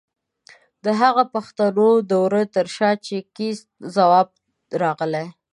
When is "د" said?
0.83-0.85, 2.09-2.11, 3.21-3.27